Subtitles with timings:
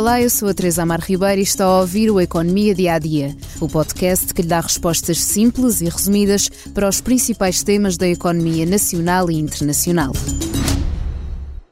[0.00, 2.98] Olá, eu sou a Teresa Amar Ribeiro e está a ouvir o Economia Dia a
[2.98, 8.08] Dia, o podcast que lhe dá respostas simples e resumidas para os principais temas da
[8.08, 10.14] economia nacional e internacional.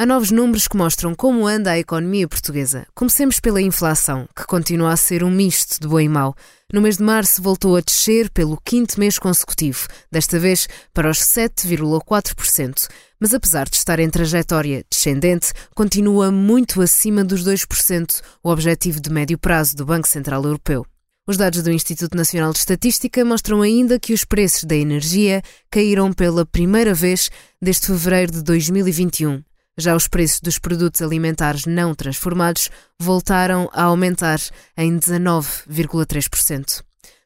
[0.00, 2.86] Há novos números que mostram como anda a economia portuguesa.
[2.94, 6.34] Comecemos pela inflação, que continua a ser um misto de bom e mau.
[6.72, 11.18] No mês de março voltou a descer pelo quinto mês consecutivo, desta vez para os
[11.18, 12.88] 7,4%.
[13.20, 19.10] Mas apesar de estar em trajetória descendente, continua muito acima dos 2%, o objetivo de
[19.10, 20.86] médio prazo do Banco Central Europeu.
[21.28, 26.10] Os dados do Instituto Nacional de Estatística mostram ainda que os preços da energia caíram
[26.10, 29.42] pela primeira vez desde fevereiro de 2021.
[29.80, 34.38] Já os preços dos produtos alimentares não transformados voltaram a aumentar
[34.76, 36.82] em 19,3%.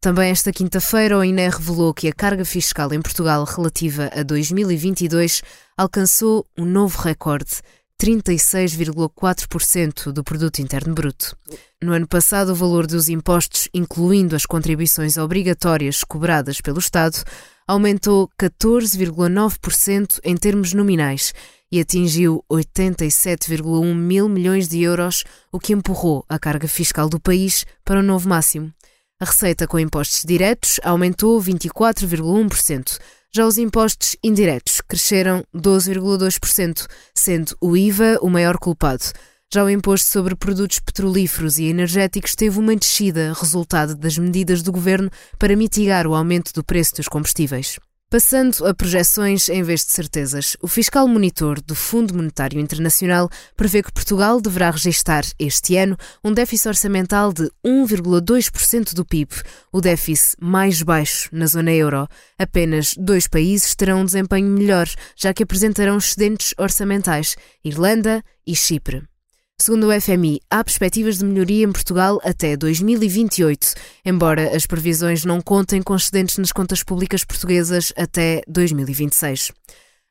[0.00, 5.42] Também esta quinta-feira, o INE revelou que a carga fiscal em Portugal relativa a 2022
[5.76, 7.56] alcançou um novo recorde,
[8.00, 11.36] 36,4% do produto interno bruto.
[11.82, 17.24] No ano passado, o valor dos impostos, incluindo as contribuições obrigatórias cobradas pelo Estado,
[17.66, 21.34] aumentou 14,9% em termos nominais
[21.70, 27.64] e atingiu 87,1 mil milhões de euros, o que empurrou a carga fiscal do país
[27.84, 28.72] para o um novo máximo.
[29.20, 32.98] A receita com impostos diretos aumentou 24,1%.
[33.34, 39.04] Já os impostos indiretos cresceram 12,2%, sendo o IVA o maior culpado.
[39.52, 44.72] Já o imposto sobre produtos petrolíferos e energéticos teve uma descida, resultado das medidas do
[44.72, 47.78] governo para mitigar o aumento do preço dos combustíveis.
[48.08, 53.82] Passando a projeções em vez de certezas, o fiscal monitor do Fundo Monetário Internacional prevê
[53.82, 59.34] que Portugal deverá registrar este ano um déficit orçamental de 1,2% do PIB,
[59.72, 62.06] o déficit mais baixo na zona euro.
[62.38, 67.34] Apenas dois países terão um desempenho melhor, já que apresentarão excedentes orçamentais:
[67.64, 69.02] Irlanda e Chipre.
[69.58, 75.40] Segundo o FMI, há perspectivas de melhoria em Portugal até 2028, embora as previsões não
[75.40, 79.52] contem com excedentes nas contas públicas portuguesas até 2026.